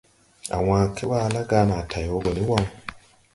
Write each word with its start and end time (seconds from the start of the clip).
A 0.55 0.57
wãã 0.67 0.81
keɓaa 0.95 1.27
la 1.33 1.41
ga 1.49 1.59
na 1.69 1.77
tay 1.91 2.05
wo 2.11 2.19
ni 2.35 2.41
waŋ. 2.49 2.65